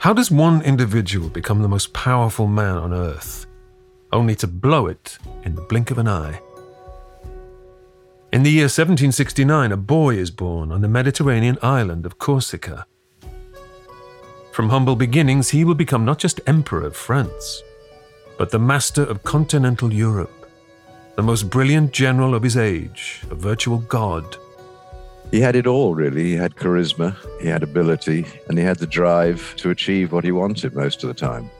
[0.00, 3.46] How does one individual become the most powerful man on earth,
[4.12, 6.40] only to blow it in the blink of an eye?
[8.32, 12.86] In the year 1769, a boy is born on the Mediterranean island of Corsica.
[14.52, 17.60] From humble beginnings, he will become not just Emperor of France,
[18.38, 20.48] but the master of continental Europe,
[21.16, 24.36] the most brilliant general of his age, a virtual god.
[25.30, 26.24] He had it all, really.
[26.24, 30.32] He had charisma, he had ability, and he had the drive to achieve what he
[30.32, 31.50] wanted most of the time.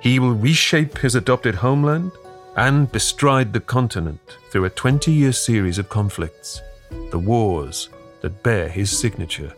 [0.00, 2.12] He will reshape his adopted homeland
[2.56, 6.62] and bestride the continent through a 20 year series of conflicts,
[7.10, 7.90] the wars
[8.22, 9.52] that bear his signature.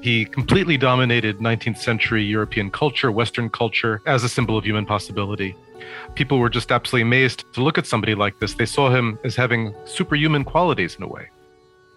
[0.00, 5.56] He completely dominated 19th century European culture, Western culture, as a symbol of human possibility.
[6.14, 8.54] People were just absolutely amazed to look at somebody like this.
[8.54, 11.28] They saw him as having superhuman qualities in a way.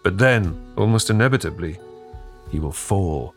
[0.09, 1.77] But then, almost inevitably,
[2.49, 3.35] he will fall.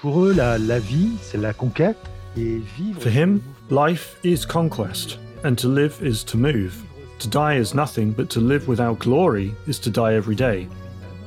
[0.00, 1.96] Pour eux, la, la vie, c'est la conquête.
[2.36, 6.80] Et vivre, For him, life is conquest, and to live is to move.
[7.18, 10.68] To die is nothing, but to live without glory is to die every day.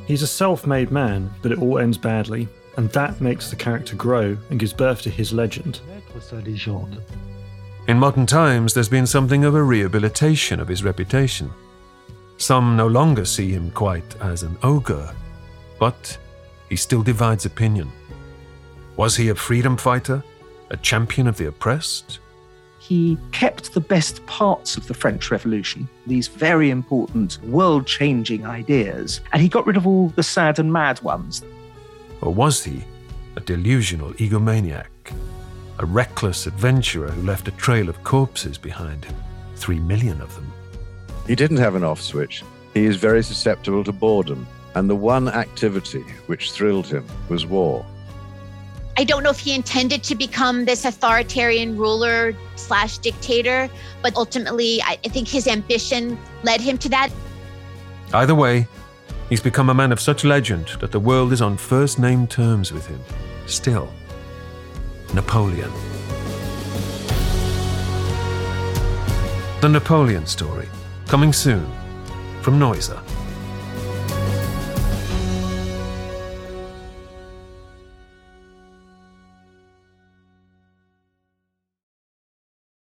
[0.07, 2.47] He's a self made man, but it all ends badly,
[2.77, 5.81] and that makes the character grow and gives birth to his legend.
[5.89, 7.01] Mettre sa légende.
[7.89, 11.51] In modern times, there's been something of a rehabilitation of his reputation.
[12.41, 15.13] Some no longer see him quite as an ogre,
[15.79, 16.17] but
[16.69, 17.91] he still divides opinion.
[18.97, 20.23] Was he a freedom fighter?
[20.71, 22.19] A champion of the oppressed?
[22.79, 29.21] he kept the best parts of the French Revolution, these very important world changing ideas,
[29.31, 31.43] and he got rid of all the sad and mad ones.
[32.21, 32.83] Or was he
[33.35, 34.87] a delusional egomaniac?
[35.77, 39.15] A reckless adventurer who left a trail of corpses behind him?
[39.55, 40.51] Three million of them.
[41.31, 42.43] He didn't have an off switch.
[42.73, 47.85] He is very susceptible to boredom, and the one activity which thrilled him was war.
[48.97, 53.69] I don't know if he intended to become this authoritarian ruler slash dictator,
[54.01, 57.09] but ultimately, I I think his ambition led him to that.
[58.11, 58.67] Either way,
[59.29, 62.73] he's become a man of such legend that the world is on first name terms
[62.73, 62.99] with him.
[63.45, 63.89] Still.
[65.13, 65.71] Napoleon.
[69.61, 70.67] The Napoleon story,
[71.11, 71.67] coming soon
[72.41, 72.97] from Noiser.